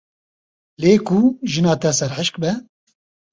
[0.81, 1.19] Lê ku
[1.51, 2.51] jina te serhişk be.